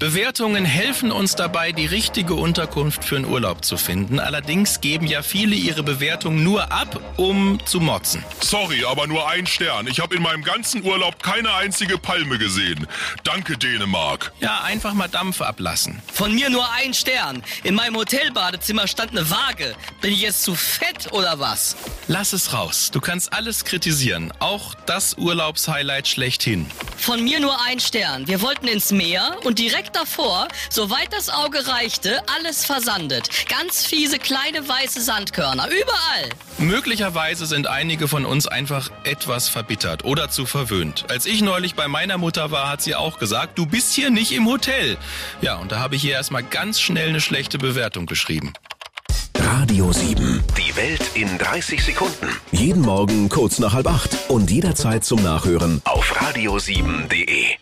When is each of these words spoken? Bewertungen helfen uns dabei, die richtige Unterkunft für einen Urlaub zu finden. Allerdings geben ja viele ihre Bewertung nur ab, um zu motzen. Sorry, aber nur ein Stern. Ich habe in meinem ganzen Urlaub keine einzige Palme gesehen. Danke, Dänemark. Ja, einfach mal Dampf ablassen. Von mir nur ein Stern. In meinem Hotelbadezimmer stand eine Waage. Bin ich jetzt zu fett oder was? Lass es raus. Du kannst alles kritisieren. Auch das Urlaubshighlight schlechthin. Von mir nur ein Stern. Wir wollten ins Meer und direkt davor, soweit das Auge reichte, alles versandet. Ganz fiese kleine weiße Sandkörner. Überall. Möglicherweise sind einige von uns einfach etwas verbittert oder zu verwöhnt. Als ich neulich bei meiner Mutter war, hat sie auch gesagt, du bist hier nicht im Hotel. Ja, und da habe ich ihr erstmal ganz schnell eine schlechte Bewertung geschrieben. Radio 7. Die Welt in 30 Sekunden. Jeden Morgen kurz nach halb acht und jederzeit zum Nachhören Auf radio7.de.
Bewertungen 0.00 0.64
helfen 0.64 1.12
uns 1.12 1.36
dabei, 1.36 1.72
die 1.72 1.84
richtige 1.84 2.32
Unterkunft 2.32 3.04
für 3.04 3.16
einen 3.16 3.26
Urlaub 3.26 3.66
zu 3.66 3.76
finden. 3.76 4.18
Allerdings 4.18 4.80
geben 4.80 5.06
ja 5.06 5.20
viele 5.20 5.54
ihre 5.54 5.82
Bewertung 5.82 6.42
nur 6.42 6.72
ab, 6.72 6.98
um 7.18 7.58
zu 7.66 7.80
motzen. 7.80 8.24
Sorry, 8.40 8.82
aber 8.86 9.06
nur 9.06 9.28
ein 9.28 9.46
Stern. 9.46 9.86
Ich 9.88 10.00
habe 10.00 10.16
in 10.16 10.22
meinem 10.22 10.42
ganzen 10.42 10.82
Urlaub 10.84 11.22
keine 11.22 11.52
einzige 11.52 11.98
Palme 11.98 12.38
gesehen. 12.38 12.86
Danke, 13.24 13.58
Dänemark. 13.58 14.32
Ja, 14.40 14.62
einfach 14.62 14.94
mal 14.94 15.08
Dampf 15.08 15.42
ablassen. 15.42 16.00
Von 16.10 16.34
mir 16.34 16.48
nur 16.48 16.66
ein 16.72 16.94
Stern. 16.94 17.42
In 17.62 17.74
meinem 17.74 17.96
Hotelbadezimmer 17.96 18.88
stand 18.88 19.10
eine 19.10 19.28
Waage. 19.28 19.74
Bin 20.00 20.14
ich 20.14 20.22
jetzt 20.22 20.44
zu 20.44 20.54
fett 20.54 21.12
oder 21.12 21.40
was? 21.40 21.76
Lass 22.08 22.32
es 22.32 22.54
raus. 22.54 22.90
Du 22.90 23.02
kannst 23.02 23.34
alles 23.34 23.66
kritisieren. 23.66 24.32
Auch 24.38 24.74
das 24.86 25.18
Urlaubshighlight 25.18 26.08
schlechthin. 26.08 26.64
Von 27.00 27.24
mir 27.24 27.40
nur 27.40 27.58
ein 27.64 27.80
Stern. 27.80 28.28
Wir 28.28 28.42
wollten 28.42 28.68
ins 28.68 28.92
Meer 28.92 29.38
und 29.44 29.58
direkt 29.58 29.96
davor, 29.96 30.48
soweit 30.68 31.10
das 31.12 31.30
Auge 31.30 31.66
reichte, 31.66 32.22
alles 32.28 32.66
versandet. 32.66 33.30
Ganz 33.48 33.86
fiese 33.86 34.18
kleine 34.18 34.68
weiße 34.68 35.00
Sandkörner. 35.00 35.66
Überall. 35.68 36.28
Möglicherweise 36.58 37.46
sind 37.46 37.66
einige 37.66 38.06
von 38.06 38.26
uns 38.26 38.46
einfach 38.46 38.90
etwas 39.04 39.48
verbittert 39.48 40.04
oder 40.04 40.28
zu 40.28 40.44
verwöhnt. 40.44 41.06
Als 41.08 41.24
ich 41.24 41.40
neulich 41.40 41.74
bei 41.74 41.88
meiner 41.88 42.18
Mutter 42.18 42.50
war, 42.50 42.68
hat 42.68 42.82
sie 42.82 42.94
auch 42.94 43.18
gesagt, 43.18 43.58
du 43.58 43.64
bist 43.64 43.94
hier 43.94 44.10
nicht 44.10 44.32
im 44.32 44.46
Hotel. 44.46 44.98
Ja, 45.40 45.56
und 45.56 45.72
da 45.72 45.78
habe 45.78 45.96
ich 45.96 46.04
ihr 46.04 46.12
erstmal 46.12 46.42
ganz 46.42 46.80
schnell 46.80 47.08
eine 47.08 47.22
schlechte 47.22 47.56
Bewertung 47.56 48.04
geschrieben. 48.04 48.52
Radio 49.52 49.90
7. 49.90 50.44
Die 50.56 50.76
Welt 50.76 51.10
in 51.14 51.36
30 51.36 51.82
Sekunden. 51.82 52.28
Jeden 52.52 52.82
Morgen 52.82 53.28
kurz 53.28 53.58
nach 53.58 53.72
halb 53.72 53.88
acht 53.88 54.16
und 54.28 54.48
jederzeit 54.48 55.02
zum 55.02 55.24
Nachhören 55.24 55.82
Auf 55.84 56.14
radio7.de. 56.20 57.56